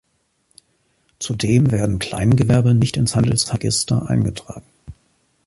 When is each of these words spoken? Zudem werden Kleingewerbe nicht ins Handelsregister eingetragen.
Zudem 1.19 1.69
werden 1.71 1.99
Kleingewerbe 1.99 2.73
nicht 2.73 2.97
ins 2.97 3.15
Handelsregister 3.15 4.09
eingetragen. 4.09 4.65